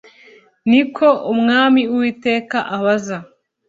[0.69, 3.17] Ni ko Umwami Uwiteka abaza